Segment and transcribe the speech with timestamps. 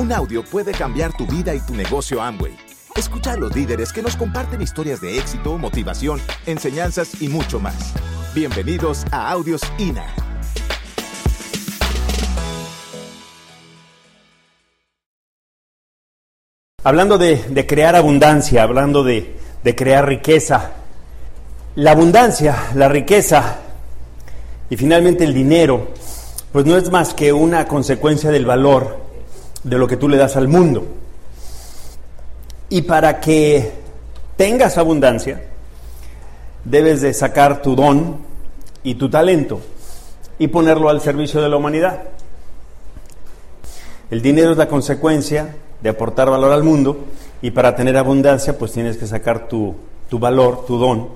[0.00, 2.56] Un audio puede cambiar tu vida y tu negocio Amway.
[2.96, 7.92] Escucha a los líderes que nos comparten historias de éxito, motivación, enseñanzas y mucho más.
[8.34, 10.06] Bienvenidos a Audios INA.
[16.82, 19.36] Hablando de, crear abundancia, hablando de,
[19.76, 20.70] crear riqueza,
[21.74, 23.58] la abundancia, la riqueza
[24.70, 25.88] y finalmente el dinero,
[26.52, 29.09] pues no es más que una consecuencia del valor
[29.62, 30.86] de lo que tú le das al mundo.
[32.68, 33.72] Y para que
[34.36, 35.42] tengas abundancia,
[36.64, 38.18] debes de sacar tu don
[38.82, 39.60] y tu talento
[40.38, 42.02] y ponerlo al servicio de la humanidad.
[44.10, 47.06] El dinero es la consecuencia de aportar valor al mundo
[47.42, 49.74] y para tener abundancia pues tienes que sacar tu,
[50.08, 51.08] tu valor, tu don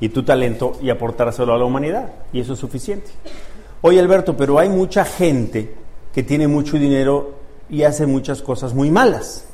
[0.00, 3.10] y tu talento y aportárselo a la humanidad y eso es suficiente.
[3.80, 5.74] Oye Alberto, pero hay mucha gente
[6.12, 9.44] que tiene mucho dinero y hace muchas cosas muy malas.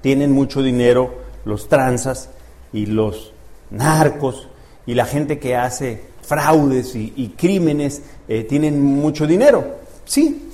[0.00, 1.14] Tienen mucho dinero
[1.44, 2.30] los tranzas
[2.72, 3.32] y los
[3.70, 4.48] narcos
[4.86, 9.78] y la gente que hace fraudes y, crímenes eh, tienen mucho dinero.
[10.04, 10.50] Sí,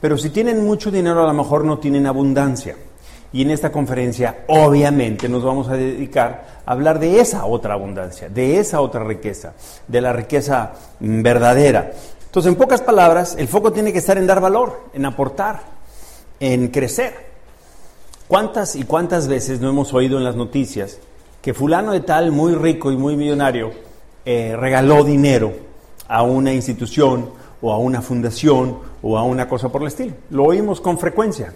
[0.00, 2.76] pero si tienen mucho dinero a lo mejor no tienen abundancia.
[3.30, 8.30] Y en esta conferencia obviamente nos vamos a dedicar a hablar de esa otra abundancia,
[8.30, 9.52] de esa otra riqueza,
[9.86, 11.92] de la riqueza verdadera,
[12.28, 15.62] entonces, en pocas palabras, el foco tiene que estar en dar valor, en aportar,
[16.40, 17.28] en crecer.
[18.28, 20.98] ¿Cuántas y cuántas veces no hemos oído en las noticias
[21.40, 23.70] que fulano de tal, muy rico y muy millonario,
[24.24, 25.52] eh, regaló dinero
[26.06, 27.30] a una institución
[27.62, 30.14] o a una fundación o a una cosa por el estilo?
[30.30, 31.54] Lo oímos con frecuencia.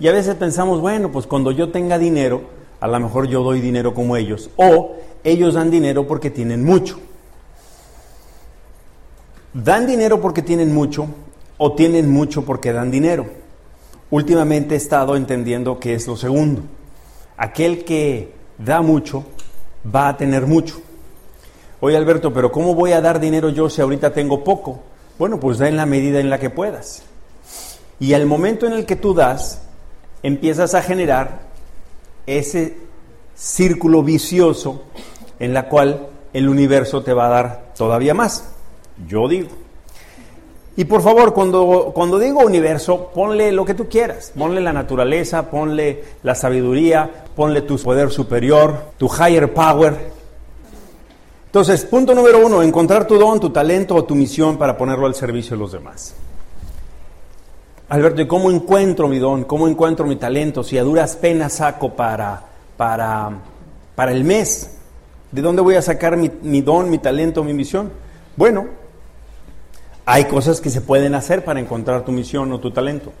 [0.00, 2.42] Y a veces pensamos, bueno, pues cuando yo tenga dinero,
[2.80, 4.50] a lo mejor yo doy dinero como ellos.
[4.56, 6.98] O ellos dan dinero porque tienen mucho.
[9.52, 11.08] ¿Dan dinero porque tienen mucho
[11.56, 13.26] o tienen mucho porque dan dinero?
[14.10, 16.62] Últimamente he estado entendiendo que es lo segundo.
[17.36, 19.24] Aquel que da mucho
[19.94, 20.80] va a tener mucho.
[21.80, 24.80] Oye Alberto, pero ¿cómo voy a dar dinero yo si ahorita tengo poco?
[25.18, 27.02] Bueno, pues da en la medida en la que puedas.
[27.98, 29.62] Y al momento en el que tú das,
[30.22, 31.40] empiezas a generar
[32.26, 32.76] ese
[33.34, 34.84] círculo vicioso
[35.38, 38.52] en la cual el universo te va a dar todavía más.
[39.06, 39.65] Yo digo.
[40.78, 44.32] Y por favor, cuando, cuando digo universo, ponle lo que tú quieras.
[44.36, 50.10] Ponle la naturaleza, ponle la sabiduría, ponle tu poder superior, tu higher power.
[51.46, 55.14] Entonces, punto número uno, encontrar tu don, tu talento o tu misión para ponerlo al
[55.14, 56.14] servicio de los demás.
[57.88, 59.44] Alberto, ¿y cómo encuentro mi don?
[59.44, 60.62] ¿Cómo encuentro mi talento?
[60.62, 62.42] Si a duras penas saco para,
[62.76, 63.30] para,
[63.94, 64.76] para el mes,
[65.32, 67.90] ¿de dónde voy a sacar mi, mi don, mi talento, mi misión?
[68.36, 68.66] Bueno,
[70.06, 73.12] hay cosas que se pueden hacer para encontrar tu misión o tu talento.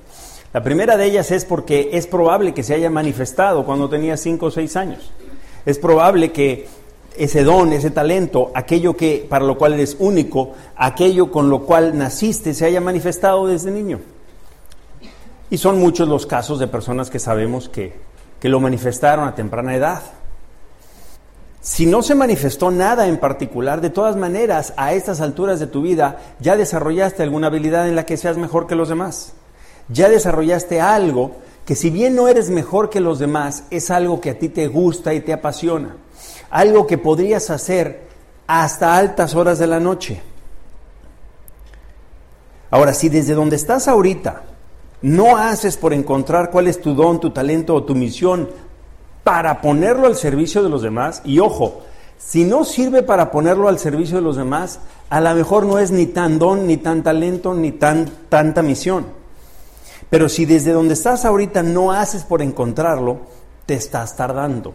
[0.52, 4.46] La primera de ellas es porque es probable que se haya manifestado cuando tenías 5
[4.46, 5.10] o 6 años.
[5.66, 6.68] Es probable que
[7.18, 11.98] ese don, ese talento, aquello que para lo cual eres único, aquello con lo cual
[11.98, 14.00] naciste, se haya manifestado desde niño.
[15.50, 17.94] Y son muchos los casos de personas que sabemos que,
[18.40, 20.02] que lo manifestaron a temprana edad.
[21.66, 25.82] Si no se manifestó nada en particular, de todas maneras, a estas alturas de tu
[25.82, 29.32] vida, ya desarrollaste alguna habilidad en la que seas mejor que los demás.
[29.88, 31.32] Ya desarrollaste algo
[31.64, 34.68] que si bien no eres mejor que los demás, es algo que a ti te
[34.68, 35.96] gusta y te apasiona.
[36.50, 38.06] Algo que podrías hacer
[38.46, 40.22] hasta altas horas de la noche.
[42.70, 44.44] Ahora, si desde donde estás ahorita
[45.02, 48.48] no haces por encontrar cuál es tu don, tu talento o tu misión
[49.26, 51.20] para ponerlo al servicio de los demás.
[51.24, 51.80] Y ojo,
[52.16, 54.78] si no sirve para ponerlo al servicio de los demás,
[55.10, 59.04] a lo mejor no es ni tan don, ni tan talento, ni tan, tanta misión.
[60.10, 63.18] Pero si desde donde estás ahorita no haces por encontrarlo,
[63.66, 64.74] te estás tardando.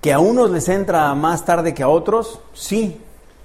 [0.00, 2.40] ¿Que a unos les entra más tarde que a otros?
[2.54, 2.98] Sí.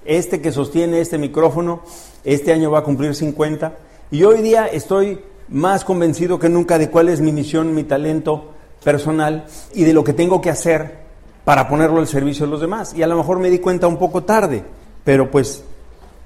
[0.05, 1.81] Este que sostiene este micrófono,
[2.23, 3.73] este año va a cumplir 50.
[4.11, 5.19] Y hoy día estoy
[5.49, 8.53] más convencido que nunca de cuál es mi misión, mi talento,
[8.83, 10.99] personal y de lo que tengo que hacer
[11.45, 12.93] para ponerlo al servicio de los demás.
[12.93, 14.63] Y a lo mejor me di cuenta un poco tarde,
[15.03, 15.63] pero pues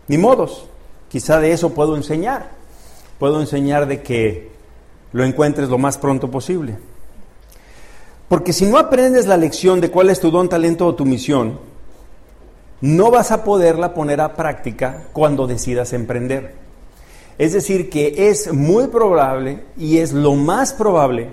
[0.08, 0.66] ni modos.
[1.10, 2.52] Quizá de eso puedo enseñar.
[3.20, 4.52] Puedo enseñar de que
[5.12, 6.76] lo encuentres lo más pronto posible.
[8.28, 11.60] Porque si no aprendes la lección de cuál es tu don, talento o tu misión,
[12.82, 16.56] no vas a poderla poner a práctica cuando decidas emprender.
[17.38, 21.30] Es decir, que es muy probable y es lo más probable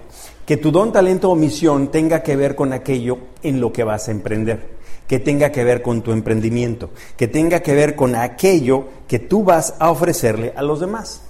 [0.50, 4.08] que tu don, talento o misión tenga que ver con aquello en lo que vas
[4.08, 8.86] a emprender, que tenga que ver con tu emprendimiento, que tenga que ver con aquello
[9.06, 11.22] que tú vas a ofrecerle a los demás.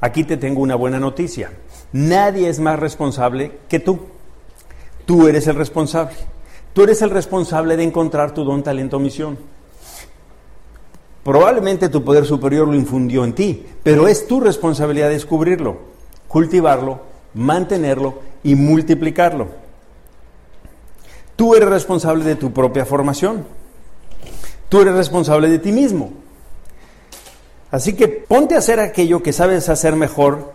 [0.00, 1.50] Aquí te tengo una buena noticia.
[1.92, 3.98] Nadie es más responsable que tú.
[5.04, 6.16] Tú eres el responsable.
[6.72, 9.36] Tú eres el responsable de encontrar tu don, talento, misión.
[11.24, 15.76] Probablemente tu poder superior lo infundió en ti, pero es tu responsabilidad descubrirlo,
[16.26, 19.48] cultivarlo, mantenerlo y multiplicarlo.
[21.36, 23.44] Tú eres responsable de tu propia formación.
[24.68, 26.12] Tú eres responsable de ti mismo.
[27.70, 30.52] Así que ponte a hacer aquello que sabes hacer mejor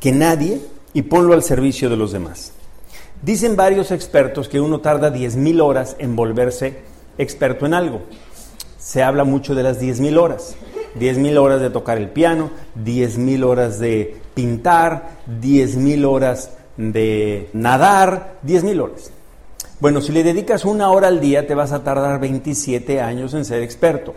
[0.00, 0.60] que nadie
[0.94, 2.52] y ponlo al servicio de los demás.
[3.22, 6.78] Dicen varios expertos que uno tarda 10.000 horas en volverse
[7.18, 8.02] experto en algo.
[8.78, 10.56] Se habla mucho de las 10.000 horas.
[10.98, 12.50] 10.000 horas de tocar el piano,
[12.82, 15.10] 10.000 horas de pintar,
[15.40, 19.10] 10.000 horas de nadar, 10.000 horas.
[19.78, 23.44] Bueno, si le dedicas una hora al día, te vas a tardar 27 años en
[23.44, 24.14] ser experto.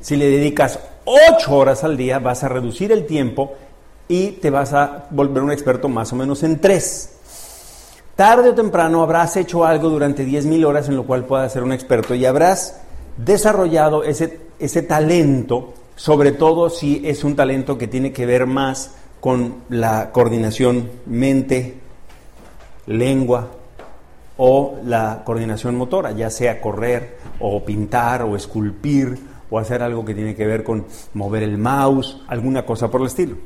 [0.00, 3.54] Si le dedicas 8 horas al día, vas a reducir el tiempo
[4.08, 7.10] y te vas a volver un experto más o menos en 3.
[8.16, 11.72] Tarde o temprano habrás hecho algo durante 10.000 horas en lo cual puedas ser un
[11.72, 12.80] experto y habrás
[13.16, 18.94] desarrollado ese, ese talento, sobre todo si es un talento que tiene que ver más
[19.20, 21.74] con la coordinación mente,
[22.86, 23.50] lengua,
[24.38, 29.18] o la coordinación motora, ya sea correr o pintar o esculpir
[29.50, 33.08] o hacer algo que tiene que ver con mover el mouse, alguna cosa por el
[33.08, 33.36] estilo.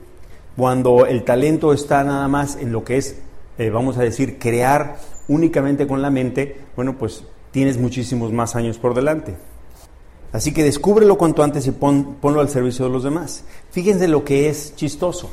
[0.56, 3.18] Cuando el talento está nada más en lo que es,
[3.58, 8.78] eh, vamos a decir, crear únicamente con la mente, bueno, pues tienes muchísimos más años
[8.78, 9.34] por delante.
[10.34, 13.44] Así que descúbrelo cuanto antes y ponlo al servicio de los demás.
[13.70, 15.30] Fíjense lo que es chistoso.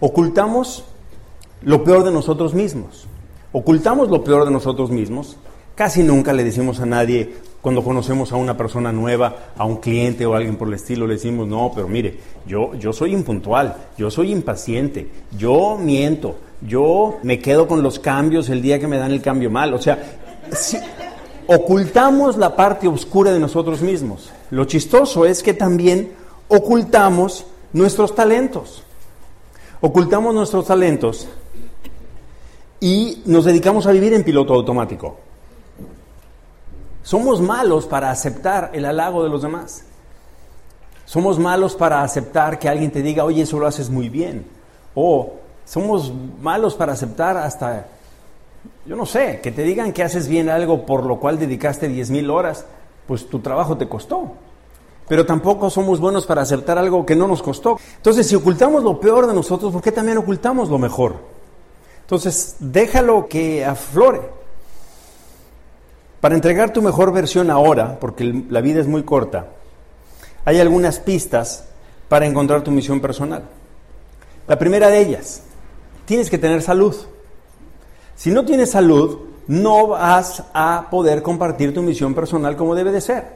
[0.00, 0.84] Ocultamos
[1.62, 3.06] lo peor de nosotros mismos
[3.52, 5.36] ocultamos lo peor de nosotros mismos.
[5.74, 10.26] Casi nunca le decimos a nadie, cuando conocemos a una persona nueva, a un cliente
[10.26, 13.76] o a alguien por el estilo, le decimos, no, pero mire, yo, yo soy impuntual,
[13.96, 18.98] yo soy impaciente, yo miento, yo me quedo con los cambios el día que me
[18.98, 19.72] dan el cambio mal.
[19.72, 20.18] O sea,
[20.50, 20.78] si
[21.48, 24.30] ocultamos la parte oscura de nosotros mismos.
[24.50, 26.12] Lo chistoso es que también
[26.46, 28.84] ocultamos nuestros talentos.
[29.80, 31.26] Ocultamos nuestros talentos
[32.80, 35.16] y nos dedicamos a vivir en piloto automático.
[37.02, 39.84] Somos malos para aceptar el halago de los demás.
[41.06, 44.46] Somos malos para aceptar que alguien te diga, oye, eso lo haces muy bien.
[44.94, 45.32] O
[45.64, 46.12] somos
[46.42, 47.86] malos para aceptar hasta,
[48.86, 52.10] yo no sé, que te digan que haces bien algo por lo cual dedicaste 10
[52.10, 52.64] mil horas,
[53.06, 54.32] pues tu trabajo te costó.
[55.08, 57.78] Pero tampoco somos buenos para aceptar algo que no nos costó.
[57.96, 61.16] Entonces, si ocultamos lo peor de nosotros, ¿por qué también ocultamos lo mejor?
[62.02, 64.20] Entonces, déjalo que aflore.
[66.20, 69.48] Para entregar tu mejor versión ahora, porque la vida es muy corta,
[70.44, 71.64] hay algunas pistas
[72.08, 73.44] para encontrar tu misión personal.
[74.46, 75.42] La primera de ellas,
[76.06, 76.96] tienes que tener salud.
[78.18, 83.00] Si no tienes salud, no vas a poder compartir tu misión personal como debe de
[83.00, 83.28] ser.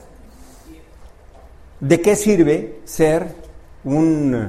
[1.79, 3.29] ¿De qué sirve ser
[3.85, 4.49] un,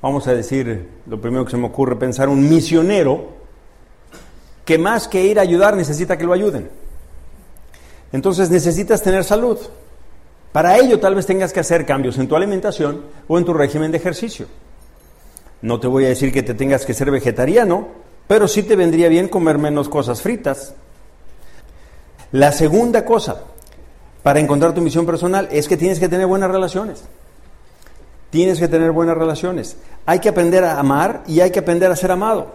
[0.00, 3.34] vamos a decir, lo primero que se me ocurre pensar, un misionero
[4.64, 6.70] que más que ir a ayudar necesita que lo ayuden.
[8.12, 9.58] Entonces necesitas tener salud.
[10.52, 13.90] Para ello tal vez tengas que hacer cambios en tu alimentación o en tu régimen
[13.90, 14.46] de ejercicio.
[15.60, 19.08] No te voy a decir que te tengas que ser vegetariano, pero sí te vendría
[19.08, 20.74] bien comer menos cosas fritas.
[22.32, 23.42] La segunda cosa
[24.22, 27.04] para encontrar tu misión personal es que tienes que tener buenas relaciones.
[28.30, 29.76] Tienes que tener buenas relaciones.
[30.04, 32.48] Hay que aprender a amar y hay que aprender a ser amado.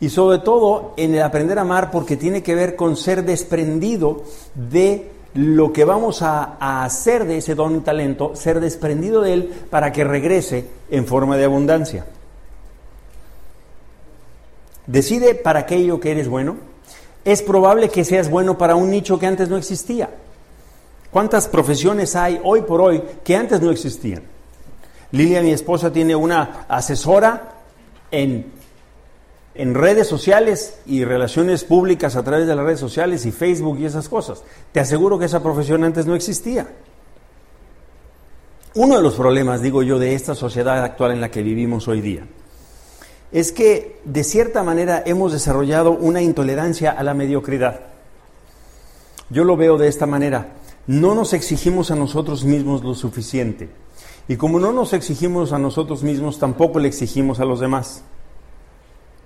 [0.00, 4.24] Y sobre todo en el aprender a amar porque tiene que ver con ser desprendido
[4.54, 9.54] de lo que vamos a, hacer de ese don y talento, ser desprendido de él
[9.70, 12.06] para que regrese en forma de abundancia.
[14.86, 16.56] Decide para aquello que eres bueno.
[17.24, 20.10] Es probable que seas bueno para un nicho que antes no existía.
[21.10, 24.22] ¿Cuántas profesiones hay hoy por hoy que antes no existían?
[25.12, 27.54] Lilia, mi esposa, tiene una asesora
[28.10, 28.60] en
[29.54, 33.84] en redes sociales y relaciones públicas a través de las redes sociales y Facebook y
[33.84, 34.42] esas cosas.
[34.72, 36.68] Te aseguro que esa profesión antes no existía.
[38.74, 42.00] Uno de los problemas, digo yo, de esta sociedad actual en la que vivimos hoy
[42.00, 42.26] día
[43.32, 47.80] es que de cierta manera hemos desarrollado una intolerancia a la mediocridad.
[49.30, 50.48] Yo lo veo de esta manera.
[50.86, 53.68] No nos exigimos a nosotros mismos lo suficiente.
[54.26, 58.02] Y como no nos exigimos a nosotros mismos, tampoco le exigimos a los demás.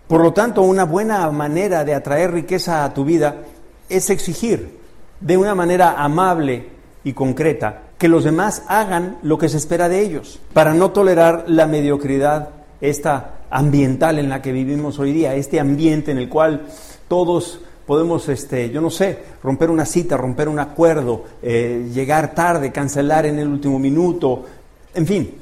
[0.08, 3.44] Por lo tanto, una buena manera de atraer riqueza a tu vida
[3.88, 4.78] es exigir
[5.20, 6.68] de una manera amable
[7.04, 11.44] y concreta que los demás hagan lo que se espera de ellos, para no tolerar
[11.46, 16.66] la mediocridad esta ambiental en la que vivimos hoy día, este ambiente en el cual
[17.06, 22.72] todos podemos, este, yo no sé, romper una cita, romper un acuerdo, eh, llegar tarde,
[22.72, 24.44] cancelar en el último minuto,
[24.92, 25.34] en fin,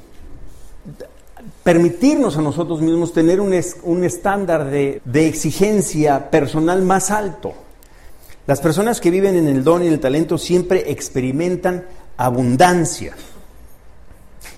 [1.63, 7.53] permitirnos a nosotros mismos tener un, un estándar de, de exigencia personal más alto.
[8.45, 11.85] Las personas que viven en el don y el talento siempre experimentan
[12.17, 13.15] abundancia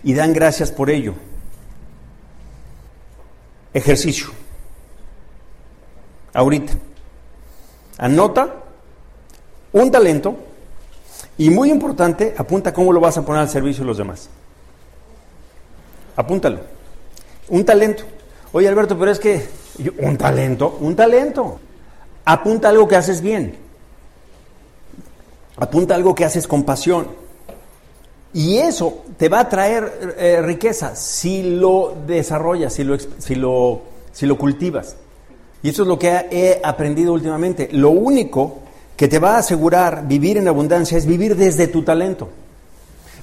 [0.04, 1.14] y dan gracias por ello.
[3.76, 4.28] Ejercicio.
[6.34, 6.72] Ahorita.
[7.98, 8.56] Anota
[9.74, 10.38] un talento
[11.38, 14.30] y muy importante, apunta cómo lo vas a poner al servicio de los demás.
[16.16, 16.62] Apúntalo.
[17.50, 18.04] Un talento.
[18.54, 19.46] Oye Alberto, pero es que
[19.98, 21.60] un talento, un talento.
[22.24, 23.58] Apunta algo que haces bien.
[25.58, 27.25] Apunta algo que haces con pasión.
[28.36, 33.82] Y eso te va a traer eh, riqueza si lo desarrollas, si lo, si, lo,
[34.12, 34.98] si lo cultivas.
[35.64, 37.70] Y eso es lo que he aprendido últimamente.
[37.72, 38.58] Lo único
[38.98, 42.28] que te va a asegurar vivir en abundancia es vivir desde tu talento.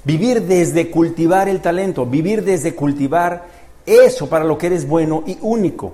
[0.04, 3.44] Vivir desde cultivar el talento, vivir desde cultivar
[3.84, 5.92] eso para lo que eres bueno y único.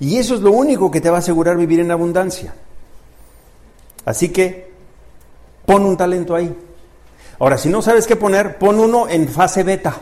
[0.00, 2.52] Y eso es lo único que te va a asegurar vivir en abundancia.
[4.04, 4.72] Así que
[5.64, 6.52] pon un talento ahí.
[7.42, 9.96] Ahora, si no sabes qué poner, pon uno en fase beta.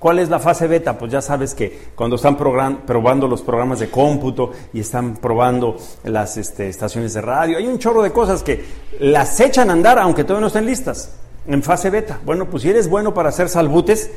[0.00, 0.98] ¿Cuál es la fase beta?
[0.98, 6.36] Pues ya sabes que cuando están probando los programas de cómputo y están probando las
[6.36, 8.64] este, estaciones de radio, hay un chorro de cosas que
[8.98, 11.12] las echan a andar aunque todavía no estén listas,
[11.46, 12.18] en fase beta.
[12.24, 14.10] Bueno, pues si eres bueno para hacer salbutes,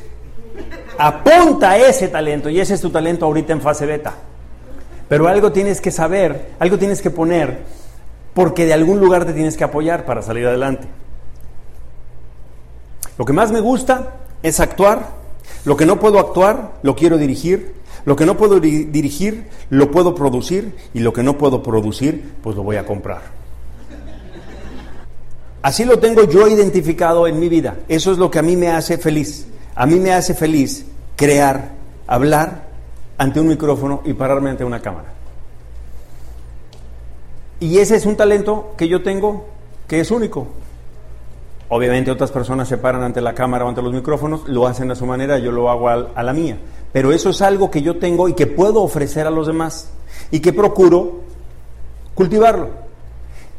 [0.98, 4.16] apunta ese talento y ese es tu talento ahorita en fase beta.
[5.08, 7.60] Pero algo tienes que saber, algo tienes que poner,
[8.34, 10.88] porque de algún lugar te tienes que apoyar para salir adelante.
[13.20, 15.20] Lo que más me gusta es actuar
[15.66, 17.74] lo que no puedo actuar, lo quiero dirigir.
[18.06, 20.74] Lo que no puedo dirigir, lo puedo producir.
[20.94, 23.22] Y lo que no puedo producir, pues lo voy a comprar.
[25.62, 27.80] Así lo tengo yo identificado en mi vida.
[27.90, 29.48] Eso es lo que a mí me hace feliz.
[29.76, 30.86] A mí me hace feliz
[31.16, 31.72] crear,
[32.08, 32.70] hablar
[33.18, 35.14] ante un micrófono y pararme ante una cámara.
[37.60, 39.48] Y ese es un talento que yo tengo
[39.88, 40.48] que es único.
[41.72, 44.96] Obviamente otras personas se paran ante la cámara o ante los micrófonos, lo hacen a
[44.96, 46.58] su manera, yo lo hago a, la mía.
[46.92, 49.90] Pero eso es algo que yo tengo y que puedo ofrecer a los demás
[50.32, 51.22] y que procuro
[52.16, 52.70] cultivarlo.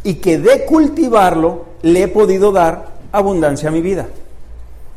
[0.03, 4.09] Y que de cultivarlo le he podido dar abundancia a mi vida.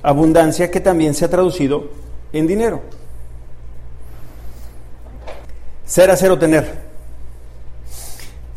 [0.01, 1.89] Abundancia que también se ha traducido
[2.31, 2.81] en dinero.
[5.85, 6.81] Ser, hacer o tener.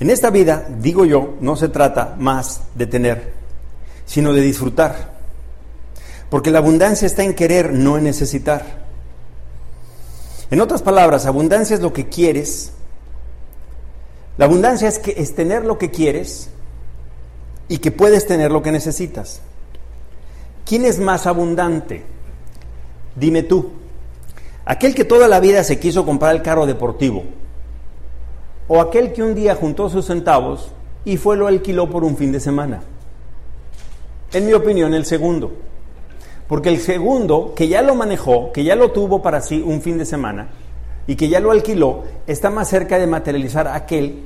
[0.01, 3.36] En esta vida, digo yo, no se trata más de tener
[4.07, 5.17] sino de disfrutar.
[6.31, 8.87] Porque la abundancia está en querer, no en necesitar.
[10.51, 12.73] En otras palabras, abundancia es lo que quieres.
[14.39, 16.51] La abundancia es, que, es tener lo que quieres
[17.69, 19.41] y que puedes tener lo que necesitas.
[20.65, 22.05] ¿Quién es más abundante?
[23.15, 23.73] Dime tú.
[24.65, 27.25] Aquel que toda la vida se quiso comprar el carro deportivo.
[28.69, 30.73] O aquel que un día juntó sus centavos
[31.05, 32.83] y fue lo alquiló por un fin de semana.
[34.37, 35.51] En mi opinión, el segundo.
[36.47, 39.97] Porque el segundo, que ya lo manejó, que ya lo tuvo para sí un fin
[39.97, 40.49] de semana
[41.07, 44.25] y que ya lo alquiló, está más cerca de materializar aquel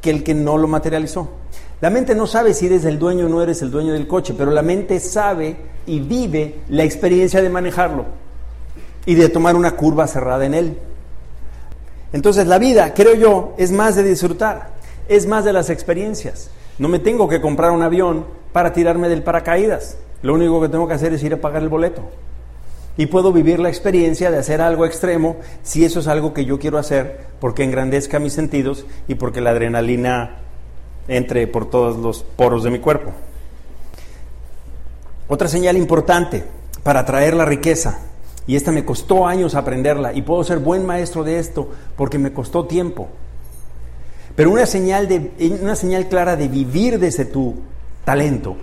[0.00, 1.30] que el que no lo materializó.
[1.80, 4.34] La mente no sabe si eres el dueño o no eres el dueño del coche,
[4.36, 5.54] pero la mente sabe
[5.86, 8.06] y vive la experiencia de manejarlo
[9.06, 10.78] y de tomar una curva cerrada en él.
[12.12, 14.70] Entonces la vida, creo yo, es más de disfrutar,
[15.06, 16.50] es más de las experiencias.
[16.82, 19.98] No me tengo que comprar un avión para tirarme del paracaídas.
[20.20, 22.02] Lo único que tengo que hacer es ir a pagar el boleto.
[22.96, 26.58] Y puedo vivir la experiencia de hacer algo extremo si eso es algo que yo
[26.58, 30.38] quiero hacer porque engrandezca mis sentidos y porque la adrenalina
[31.06, 33.12] entre por todos los poros de mi cuerpo.
[35.28, 36.42] Otra señal importante
[36.82, 38.00] para atraer la riqueza,
[38.44, 42.32] y esta me costó años aprenderla, y puedo ser buen maestro de esto porque me
[42.32, 43.08] costó tiempo.
[44.34, 47.56] Pero una señal, de, una señal clara de vivir desde tu
[48.04, 48.56] talento,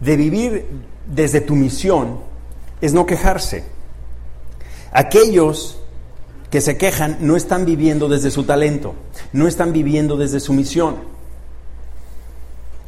[0.00, 0.66] de vivir
[1.06, 2.18] desde tu misión,
[2.80, 3.64] es no quejarse.
[4.92, 5.78] Aquellos
[6.50, 8.94] que se quejan no están viviendo desde su talento,
[9.32, 10.96] no están viviendo desde su misión.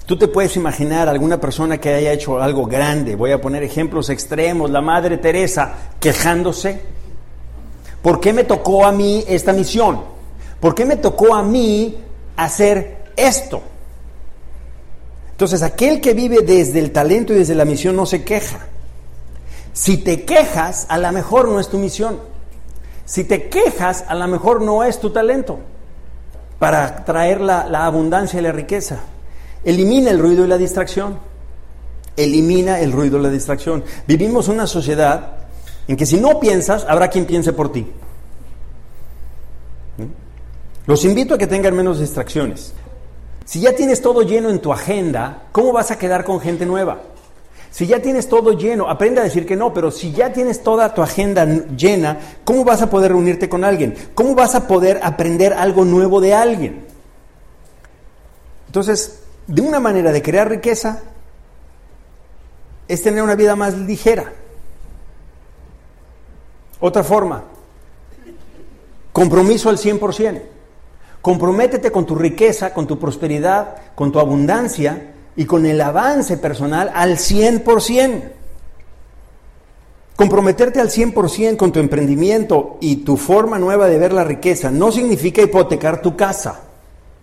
[0.05, 4.09] Tú te puedes imaginar alguna persona que haya hecho algo grande, voy a poner ejemplos
[4.09, 6.81] extremos, la Madre Teresa quejándose.
[8.03, 10.16] ¿Por qué me tocó a mí esta misión?
[10.61, 11.97] ¿Por qué me tocó a mí
[12.37, 13.63] hacer esto?
[15.33, 18.67] Entonces, aquel que vive desde el talento y desde la misión no se queja.
[19.75, 22.19] Si te quejas, a lo mejor no es tu misión.
[23.05, 25.59] Si te quejas, a lo mejor no es tu talento
[26.59, 29.01] para traer la, abundancia y la riqueza.
[29.65, 31.19] Elimina el ruido y la distracción.
[32.17, 33.85] Elimina el ruido y la distracción.
[34.07, 35.37] Vivimos una sociedad
[35.87, 37.87] en que si no piensas, habrá quien piense por ti.
[39.99, 40.26] ¿Mm?
[40.87, 42.73] Los invito a que tengan menos distracciones.
[43.45, 47.01] Si ya tienes todo lleno en tu agenda, ¿cómo vas a quedar con gente nueva?
[47.71, 50.95] Si ya tienes todo lleno, aprende a decir que no, pero si ya tienes toda
[50.95, 53.95] tu agenda llena, ¿cómo vas a poder reunirte con alguien?
[54.15, 56.87] ¿Cómo vas a poder aprender algo nuevo de alguien?
[58.67, 61.03] Entonces, de una manera de crear riqueza
[62.89, 64.33] es tener una vida más ligera.
[66.81, 67.45] Otra forma,
[69.13, 70.56] compromiso al 100%.
[71.27, 76.93] Comprométete con tu riqueza, con tu prosperidad, con tu abundancia y con el avance personal
[76.95, 78.23] al 100%.
[80.15, 84.93] Comprometerte al 100% con tu emprendimiento y tu forma nueva de ver la riqueza no
[84.93, 86.61] significa hipotecar tu casa,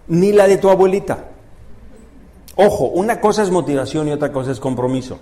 [0.09, 1.29] ni la de tu abuelita.
[2.57, 5.17] Ojo, una cosa es motivación y otra cosa es compromiso.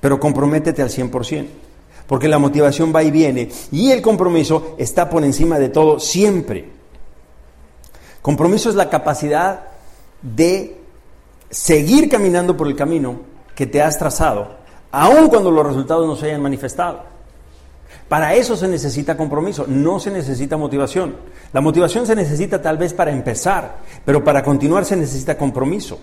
[0.00, 1.46] Pero comprométete al 100%,
[2.06, 6.77] porque la motivación va y viene y el compromiso está por encima de todo siempre.
[8.22, 9.60] Compromiso es la capacidad
[10.22, 10.80] de
[11.50, 13.20] seguir caminando por el camino
[13.54, 14.56] que te has trazado,
[14.90, 17.02] aun cuando los resultados no se hayan manifestado.
[18.08, 21.16] Para eso se necesita compromiso, no se necesita motivación.
[21.52, 25.98] La motivación se necesita tal vez para empezar, pero para continuar se necesita compromiso.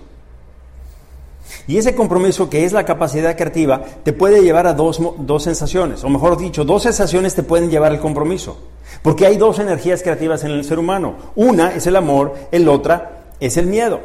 [1.67, 6.03] Y ese compromiso, que es la capacidad creativa, te puede llevar a dos, dos, sensaciones,
[6.03, 8.57] o mejor dicho, dos sensaciones te pueden llevar al compromiso.
[9.01, 11.15] Porque hay dos energías creativas en el ser humano.
[11.35, 14.01] Una es el amor, el otra es el miedo.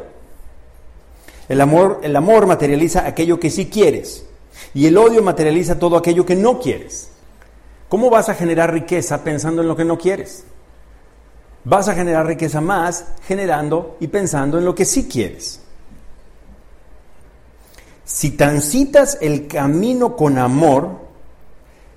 [1.49, 4.25] El amor, el amor materializa aquello que sí quieres
[4.73, 7.09] y el odio materializa todo aquello que no quieres.
[7.89, 10.45] ¿Cómo vas a generar riqueza pensando en lo que no quieres?
[11.63, 15.61] Vas a generar riqueza más generando y pensando en lo que sí quieres.
[18.13, 20.99] Si transitas el camino con amor,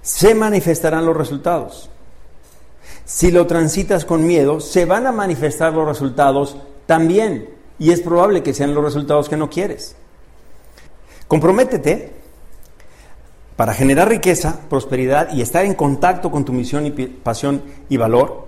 [0.01, 1.91] se manifestarán los resultados.
[3.05, 7.51] Si lo transitas con miedo, se van a manifestar los resultados también
[7.81, 9.97] y es probable que sean los resultados que no quieres.
[11.27, 12.13] Comprométete
[13.57, 18.47] para generar riqueza, prosperidad y estar en contacto con tu misión y pasión y valor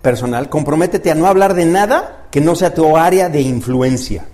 [0.00, 0.48] personal.
[0.48, 4.24] Comprométete a no hablar de nada que no sea tu área de influencia.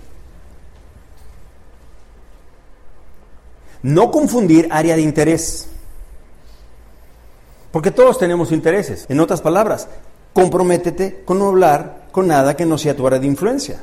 [3.83, 5.67] No confundir área de interés.
[7.71, 9.05] Porque todos tenemos intereses.
[9.09, 9.87] En otras palabras,
[10.33, 13.81] comprométete con no hablar con nada que no sea tu área de influencia.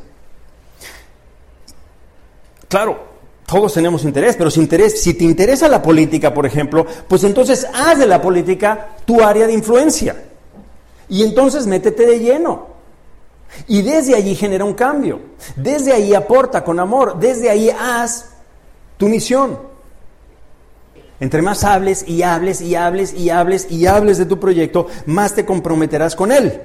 [2.69, 2.99] Claro,
[3.47, 7.67] todos tenemos interés, pero si, interés, si te interesa la política, por ejemplo, pues entonces
[7.73, 10.25] haz de la política tu área de influencia.
[11.09, 12.67] Y entonces métete de lleno.
[13.69, 15.21] Y desde allí genera un cambio.
[15.55, 17.19] Desde ahí aporta con amor.
[17.21, 18.31] Desde ahí haz
[18.97, 19.76] tu misión.
[21.19, 25.35] Entre más hables y hables y hables y hables y hables de tu proyecto, más
[25.35, 26.61] te comprometerás con él.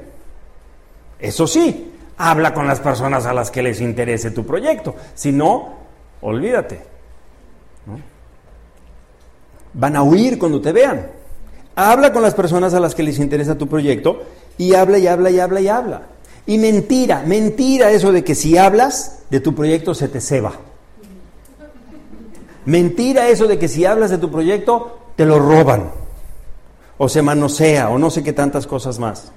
[1.19, 4.95] Eso sí, habla con las personas a las que les interese tu proyecto.
[5.15, 5.75] Si no,
[6.21, 6.81] olvídate.
[9.73, 11.07] Van a huir cuando te vean.
[11.75, 14.23] Habla con las personas a las que les interesa tu proyecto
[14.57, 16.01] y habla y habla y habla y habla.
[16.45, 20.53] Y mentira, mentira eso de que si hablas de tu proyecto se te ceba.
[22.65, 25.91] Mentira eso de que si hablas de tu proyecto te lo roban
[26.97, 29.31] o se manosea o no sé qué tantas cosas más.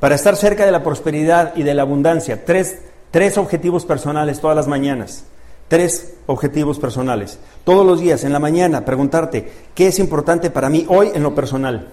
[0.00, 2.78] Para estar cerca de la prosperidad y de la abundancia, tres,
[3.10, 5.24] tres objetivos personales todas las mañanas.
[5.68, 7.38] Tres objetivos personales.
[7.64, 11.34] Todos los días, en la mañana, preguntarte, ¿qué es importante para mí hoy en lo
[11.34, 11.88] personal?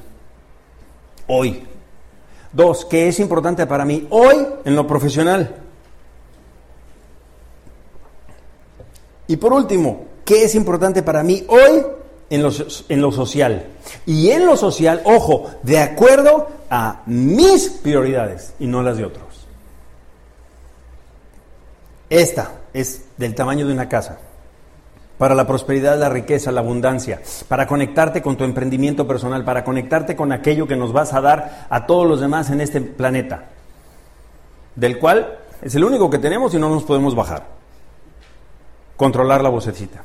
[1.27, 1.63] Hoy.
[2.51, 5.55] Dos, ¿qué es importante para mí hoy en lo profesional?
[9.27, 11.83] Y por último, ¿qué es importante para mí hoy
[12.29, 13.65] en lo, social?
[14.05, 19.25] Y en lo social, ojo, de acuerdo a mis prioridades y no las de otros.
[22.09, 24.19] Esta es del tamaño de una casa.
[25.17, 30.15] Para la prosperidad, la riqueza, la abundancia, para conectarte con tu emprendimiento personal, para conectarte
[30.15, 33.49] con aquello que nos vas a dar a todos los demás en este planeta,
[34.75, 37.60] del cual es el único que tenemos y no nos podemos bajar.
[39.01, 40.03] Controlar la vocecita.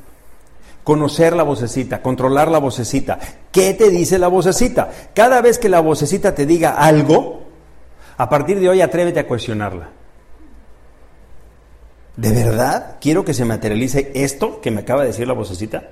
[0.83, 3.19] Conocer la vocecita, controlar la vocecita.
[3.51, 4.89] ¿Qué te dice la vocecita?
[5.13, 7.43] Cada vez que la vocecita te diga algo,
[8.17, 9.89] a partir de hoy atrévete a cuestionarla.
[12.15, 15.89] ¿De verdad quiero que se materialice esto que me acaba de decir la vocecita?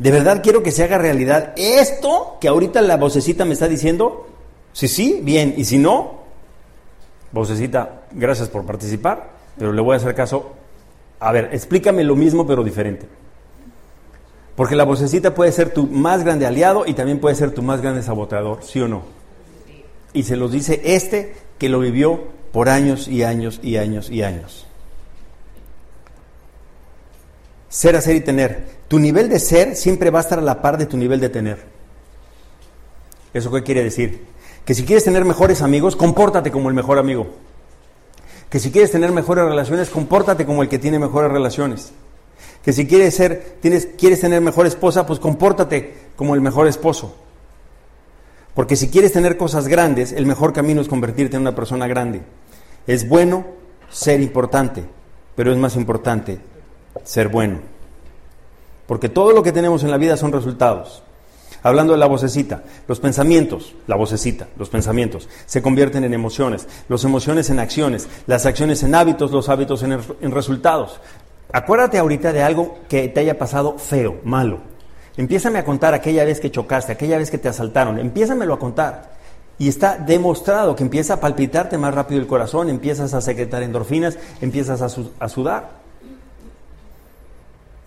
[0.00, 4.26] ¿De verdad quiero que se haga realidad esto que ahorita la vocecita me está diciendo?
[4.72, 6.22] Si sí, bien, y si no,
[7.30, 10.63] vocecita, gracias por participar, pero le voy a hacer caso.
[11.20, 13.06] A ver, explícame lo mismo pero diferente.
[14.56, 17.80] Porque la vocecita puede ser tu más grande aliado y también puede ser tu más
[17.80, 19.02] grande saboteador, ¿sí o no?
[20.12, 22.22] Y se los dice este que lo vivió
[22.52, 24.66] por años y años y años y años.
[27.68, 28.68] Ser, hacer y tener.
[28.86, 31.28] Tu nivel de ser siempre va a estar a la par de tu nivel de
[31.28, 31.64] tener.
[33.32, 34.24] ¿Eso qué quiere decir?
[34.64, 37.26] Que si quieres tener mejores amigos, compórtate como el mejor amigo.
[38.54, 41.92] Que si quieres tener mejores relaciones, compórtate como el que tiene mejores relaciones.
[42.64, 47.16] Que si quieres ser, tienes, quieres tener mejor esposa, pues compórtate como el mejor esposo.
[48.54, 52.22] Porque si quieres tener cosas grandes, el mejor camino es convertirte en una persona grande.
[52.86, 53.44] Es bueno
[53.90, 54.84] ser importante,
[55.34, 56.38] pero es más importante
[57.02, 57.58] ser bueno.
[58.86, 61.02] Porque todo lo que tenemos en la vida son resultados.
[61.64, 67.02] Hablando de la vocecita, los pensamientos, la vocecita, los pensamientos, se convierten en emociones, las
[67.04, 71.00] emociones en acciones, las acciones en hábitos, los hábitos en, en resultados.
[71.50, 74.58] Acuérdate ahorita de algo que te haya pasado feo, malo.
[75.16, 79.14] Empiézame a contar aquella vez que chocaste, aquella vez que te asaltaron, empiézamelo a contar.
[79.58, 84.18] Y está demostrado que empieza a palpitarte más rápido el corazón, empiezas a secretar endorfinas,
[84.42, 85.83] empiezas a, a sudar.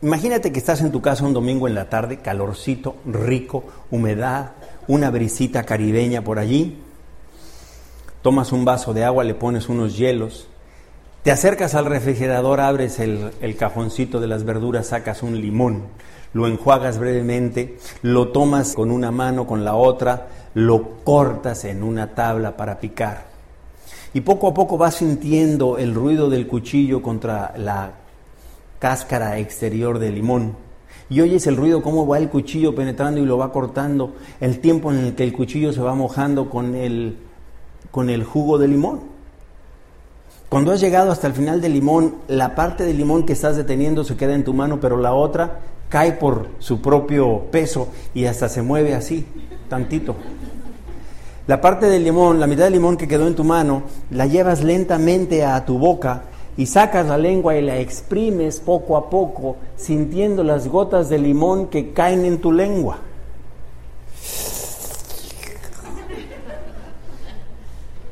[0.03, 4.51] Imagínate que estás en tu casa un domingo en la tarde, calorcito, rico, humedad,
[4.87, 6.77] una brisita caribeña por allí.
[8.21, 10.49] Tomas un vaso de agua, le pones unos hielos.
[11.23, 15.85] Te acercas al refrigerador, abres el, el cajoncito de las verduras, sacas un limón,
[16.31, 22.13] lo enjuagas brevemente, lo tomas con una mano, con la otra, lo cortas en una
[22.13, 23.25] tabla para picar.
[24.13, 27.93] Y poco a poco vas sintiendo el ruido del cuchillo contra la
[28.79, 30.55] cáscara exterior de limón.
[31.09, 34.91] Y oyes el ruido, cómo va el cuchillo penetrando y lo va cortando, el tiempo
[34.91, 37.17] en el que el cuchillo se va mojando con el,
[37.91, 39.01] con el jugo de limón.
[40.49, 44.03] Cuando has llegado hasta el final del limón, la parte del limón que estás deteniendo
[44.03, 45.59] se queda en tu mano, pero la otra
[45.89, 49.25] cae por su propio peso y hasta se mueve así,
[49.69, 50.15] tantito.
[51.47, 54.63] La parte del limón, la mitad del limón que quedó en tu mano, la llevas
[54.63, 56.23] lentamente a tu boca
[56.57, 61.67] y sacas la lengua y la exprimes poco a poco, sintiendo las gotas de limón
[61.67, 62.99] que caen en tu lengua.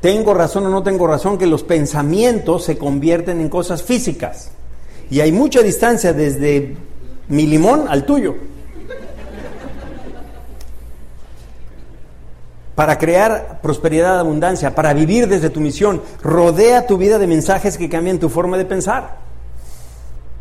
[0.00, 4.52] Tengo razón o no tengo razón que los pensamientos se convierten en cosas físicas.
[5.10, 6.76] Y hay mucha distancia desde
[7.28, 8.36] mi limón al tuyo.
[12.76, 16.02] Para crear prosperidad, abundancia, para vivir desde tu misión.
[16.22, 19.16] Rodea tu vida de mensajes que cambien tu forma de pensar.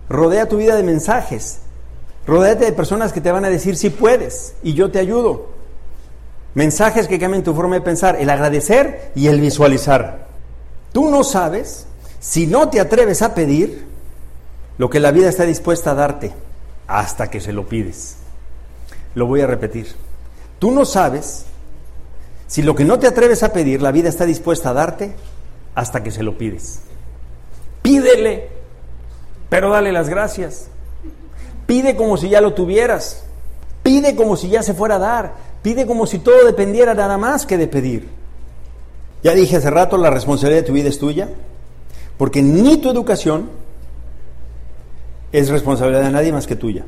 [0.10, 1.60] Rodea tu vida de mensajes.
[2.28, 5.48] Rodéate de personas que te van a decir si puedes y yo te ayudo.
[6.56, 10.28] Mensajes que cambien tu forma de pensar, el agradecer y el visualizar.
[10.92, 11.88] Tú no sabes
[12.20, 13.86] si no te atreves a pedir
[14.78, 16.34] lo que la vida está dispuesta a darte
[16.88, 18.18] hasta que se lo pides.
[19.14, 19.88] Lo voy a repetir.
[20.60, 21.46] Tú no sabes
[22.56, 25.14] si lo que no te atreves a pedir, la vida está dispuesta a darte
[25.76, 26.80] hasta que se lo pides.
[27.82, 28.48] Pídele,
[29.50, 30.68] pero dale las gracias.
[31.66, 33.26] Pide como si ya lo tuvieras.
[33.84, 35.34] Pide como si ya se fuera a dar.
[35.64, 38.08] Pide como si todo dependiera nada más que de pedir.
[39.22, 41.28] Ya dije hace rato, la responsabilidad de tu vida es tuya,
[42.18, 43.50] porque ni tu educación
[45.34, 46.86] es responsabilidad de nadie más que tuya.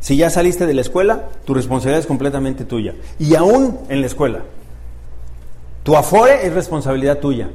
[0.00, 2.94] Si ya saliste de la escuela, tu responsabilidad es completamente tuya.
[3.18, 4.44] Y aún en la escuela,
[5.88, 7.48] tu Afore es responsabilidad tuya.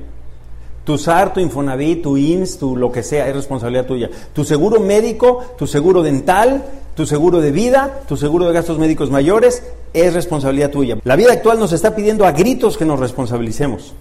[0.84, 4.10] Tu SAR, tu Infonavit, tu IMSS, tu lo que sea, es responsabilidad tuya.
[4.34, 6.66] Tu seguro médico, tu seguro dental,
[6.96, 9.62] tu seguro de vida, tu seguro de gastos médicos mayores,
[9.94, 10.98] es responsabilidad tuya.
[11.04, 13.94] La vida actual nos está pidiendo a gritos que nos responsabilicemos.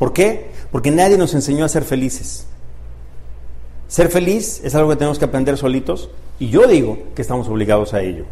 [0.00, 0.50] ¿Por qué?
[0.72, 2.48] Porque nadie nos enseñó a ser felices.
[3.86, 7.94] Ser feliz es algo que tenemos que aprender solitos y yo digo que estamos obligados
[7.94, 8.24] a ello.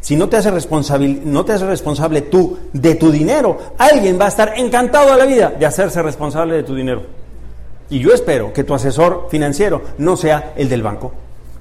[0.00, 4.26] Si no te haces responsable, no te haces responsable tú de tu dinero, alguien va
[4.26, 7.02] a estar encantado de la vida de hacerse responsable de tu dinero.
[7.90, 11.12] Y yo espero que tu asesor financiero no sea el del banco.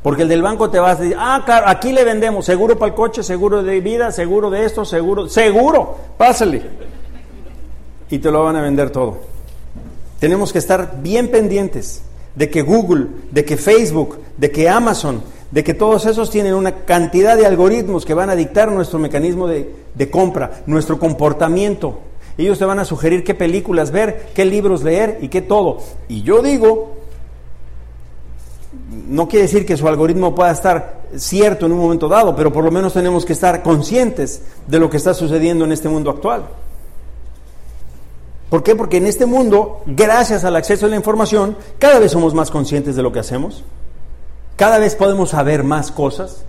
[0.02, 2.92] Porque el del banco te va a decir, ah, claro, aquí le vendemos seguro para
[2.92, 6.62] el coche, seguro de vida, seguro de esto, seguro, seguro, pásale.
[8.10, 9.18] Y te lo van a vender todo.
[10.20, 12.04] Tenemos que estar bien pendientes
[12.36, 15.22] de que Google, de que Facebook, de que Amazon,
[15.52, 19.48] de que todos esos tienen una cantidad de algoritmos que van a dictar nuestro mecanismo
[19.48, 22.00] de, compra, nuestro comportamiento.
[22.38, 25.80] Ellos te van a sugerir qué películas ver, qué libros leer y qué todo.
[26.08, 26.96] Y yo digo,
[29.08, 32.64] no quiere decir que su algoritmo pueda estar cierto en un momento dado, pero por
[32.64, 36.44] lo menos tenemos que estar conscientes de lo que está sucediendo en este mundo actual.
[38.50, 38.76] ¿Por qué?
[38.76, 42.96] Porque en este mundo, gracias al acceso a la información, cada vez somos más conscientes
[42.96, 43.64] de lo que hacemos,
[44.60, 46.44] cada vez podemos saber más cosas,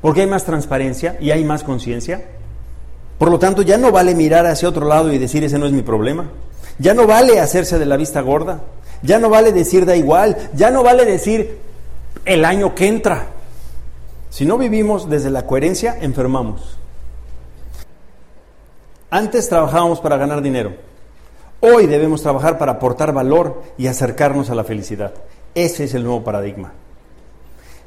[0.00, 2.24] porque hay más transparencia y hay más conciencia.
[3.18, 5.72] Por lo tanto, ya no vale mirar hacia otro lado y decir ese no es
[5.72, 6.24] mi problema.
[6.80, 8.62] Ya no vale hacerse de la vista gorda.
[9.02, 10.50] Ya no vale decir da igual.
[10.54, 11.60] Ya no vale decir
[12.24, 13.26] el año que entra.
[14.28, 16.76] Si no vivimos desde la coherencia, enfermamos.
[19.08, 20.74] Antes trabajábamos para ganar dinero.
[21.60, 25.14] Hoy debemos trabajar para aportar valor y acercarnos a la felicidad.
[25.54, 26.72] Ese es el nuevo paradigma.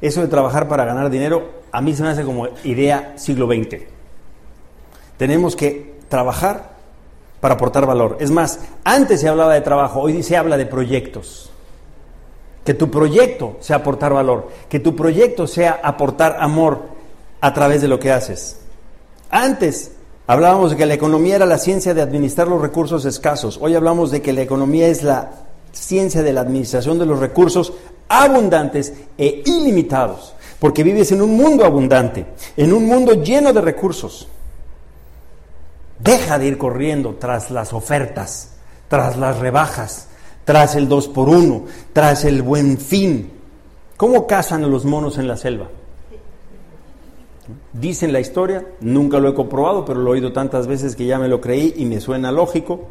[0.00, 3.82] Eso de trabajar para ganar dinero a mí se me hace como idea siglo XX.
[5.18, 6.70] Tenemos que trabajar
[7.40, 8.16] para aportar valor.
[8.20, 11.50] Es más, antes se hablaba de trabajo, hoy se habla de proyectos.
[12.64, 16.80] Que tu proyecto sea aportar valor, que tu proyecto sea aportar amor
[17.40, 18.60] a través de lo que haces.
[19.30, 19.92] Antes
[20.26, 23.58] hablábamos de que la economía era la ciencia de administrar los recursos escasos.
[23.60, 25.30] Hoy hablamos de que la economía es la
[25.72, 27.74] ciencia de la administración de los recursos
[28.08, 30.34] abundantes e ilimitados.
[30.58, 34.28] Porque vives en un mundo abundante, en un mundo lleno de recursos.
[35.98, 38.52] Deja de ir corriendo tras las ofertas,
[38.88, 40.08] tras las rebajas,
[40.46, 43.32] tras el 2 por 1 tras el buen fin.
[43.96, 45.68] ¿Cómo cazan los monos en la selva?
[47.72, 51.18] Dicen la historia, nunca lo he comprobado, pero lo he oído tantas veces que ya
[51.18, 52.86] me lo creí y me suena lógico,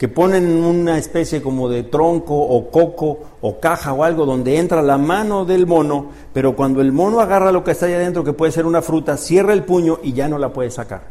[0.00, 4.80] que ponen una especie como de tronco o coco o caja o algo donde entra
[4.80, 8.32] la mano del mono, pero cuando el mono agarra lo que está ahí adentro, que
[8.32, 11.02] puede ser una fruta, cierra el puño y ya no la puede sacar.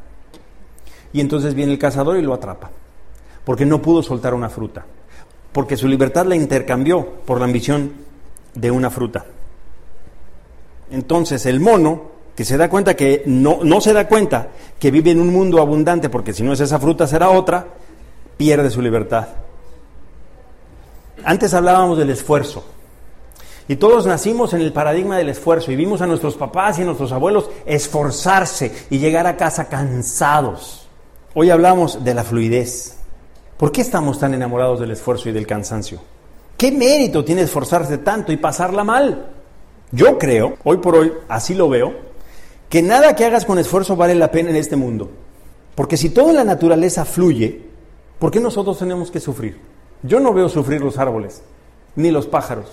[1.14, 2.72] Y entonces viene el cazador y lo atrapa,
[3.46, 4.84] porque no pudo soltar una fruta
[5.52, 7.92] porque su libertad la intercambió por la ambición
[8.54, 9.26] de una fruta.
[10.92, 12.04] Entonces el mono,
[12.36, 14.50] que se da cuenta que no, no se da cuenta
[14.80, 17.68] que vive en un mundo abundante, porque si no es esa fruta será otra,
[18.40, 19.28] pierde su libertad.
[21.26, 22.64] Antes hablábamos del esfuerzo.
[23.68, 26.86] Y todos nacimos en el paradigma del esfuerzo y vimos a nuestros papás y a
[26.86, 30.88] nuestros abuelos esforzarse y llegar a casa cansados.
[31.36, 32.96] Hoy hablamos de la fluidez.
[33.58, 36.00] ¿Por qué estamos tan enamorados del esfuerzo y del cansancio?
[36.56, 39.32] ¿Qué mérito tiene esforzarse tanto y pasarla mal?
[39.92, 41.94] Yo creo, hoy por hoy, así lo veo,
[42.70, 45.12] que nada que hagas con esfuerzo vale la pena en este mundo.
[45.76, 47.69] Porque si toda la naturaleza fluye,
[48.20, 49.60] ¿por qué nosotros tenemos que sufrir?
[50.04, 51.42] Yo no veo sufrir los árboles,
[51.96, 52.68] ni los pájaros,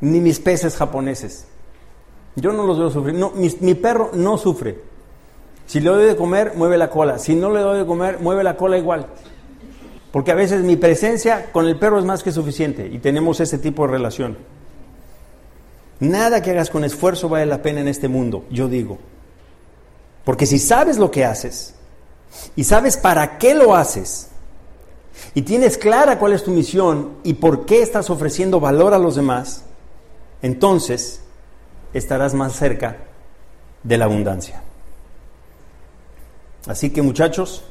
[0.00, 1.46] ni mis peces japoneses.
[2.36, 3.14] Yo no los veo sufrir.
[3.14, 4.78] No, mi, mi perro no sufre.
[5.66, 7.18] Si le doy de comer, mueve la cola.
[7.18, 9.06] Si no le doy de comer, mueve la cola igual.
[10.10, 13.58] Porque a veces mi presencia con el perro es más que suficiente y tenemos ese
[13.58, 14.36] tipo de relación.
[16.00, 18.98] Nada que hagas con esfuerzo vale la pena en este mundo, yo digo.
[20.24, 21.74] Porque si sabes lo que haces
[22.56, 24.28] y sabes para qué lo haces
[25.34, 29.16] y tienes clara cuál es tu misión y por qué estás ofreciendo valor a los
[29.16, 29.64] demás,
[30.42, 31.20] entonces
[31.92, 32.96] estarás más cerca
[33.82, 34.62] de la abundancia.
[36.66, 37.64] Así que muchachos,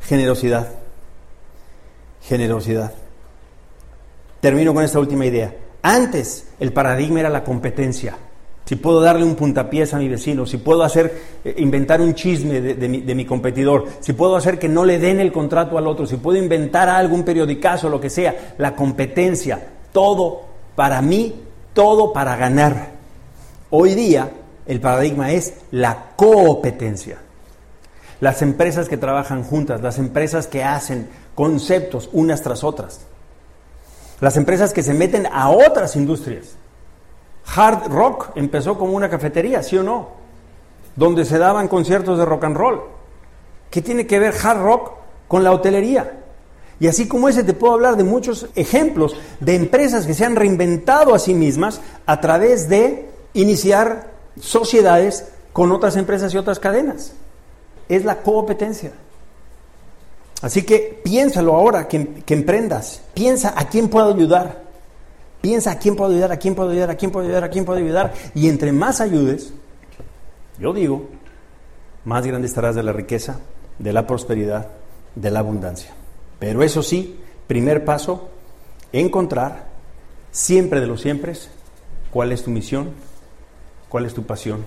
[0.00, 0.68] generosidad
[2.28, 2.92] generosidad.
[4.40, 5.54] Termino con esta última idea.
[5.82, 8.16] Antes el paradigma era la competencia.
[8.68, 12.60] Si puedo darle un puntapiés a mi vecino, si puedo hacer, eh, inventar un chisme
[12.60, 16.18] de, mi, competidor, si puedo hacer que no le den el contrato al otro, si
[16.18, 20.42] puedo inventar algún periodicazo, lo que sea, la competencia, todo
[20.76, 21.34] para mí,
[21.72, 22.90] todo para ganar.
[23.70, 24.32] Hoy día
[24.66, 27.16] el paradigma es la competencia.
[28.20, 33.00] Las empresas que trabajan juntas, las empresas que hacen conceptos unas tras otras.
[34.20, 36.58] Las empresas que se meten a otras industrias.
[37.54, 40.08] Hard Rock empezó como una cafetería, ¿sí o no?
[40.96, 42.82] Donde se daban conciertos de rock and roll.
[43.70, 44.92] ¿Qué tiene que ver Hard Rock
[45.28, 46.18] con la hotelería?
[46.80, 50.36] Y así como ese te puedo hablar de muchos ejemplos de empresas que se han
[50.36, 57.12] reinventado a sí mismas a través de iniciar sociedades con otras empresas y otras cadenas.
[57.88, 58.92] Es la competencia.
[60.40, 63.02] Así que piénsalo ahora que, emprendas.
[63.12, 64.67] Piensa a quién puedo ayudar.
[65.40, 67.64] Piensa a quién puedo ayudar, a quién puedo ayudar, a quién puedo ayudar, a quién
[67.64, 68.12] puedo ayudar.
[68.34, 69.52] Y entre más ayudes,
[70.58, 71.08] yo digo,
[72.04, 73.40] más grande estarás de la riqueza,
[73.78, 74.68] de la prosperidad,
[75.14, 75.90] de la abundancia.
[76.38, 78.30] Pero eso sí, primer paso,
[78.92, 79.66] encontrar
[80.30, 81.34] siempre de los siempre
[82.10, 82.90] cuál es tu misión,
[83.88, 84.64] cuál es tu pasión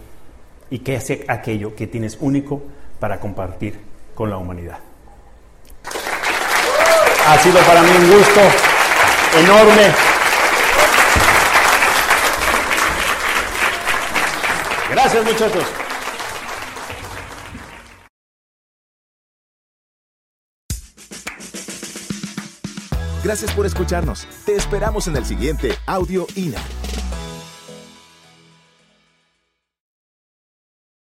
[0.70, 2.62] y qué es aquello que tienes único
[3.00, 3.80] para compartir
[4.16, 4.80] con la humanidad.
[7.28, 8.42] Ha sido para mí un gusto
[9.40, 10.21] enorme.
[15.04, 15.64] Gracias muchachos.
[23.24, 24.28] Gracias por escucharnos.
[24.46, 26.62] Te esperamos en el siguiente Audio INA.